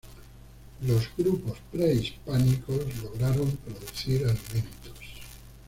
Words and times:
Los 0.81 1.03
grupos 1.15 1.59
prehispánicos 1.71 2.81
lograron 3.03 3.51
producir 3.57 4.23
alimentos. 4.25 4.97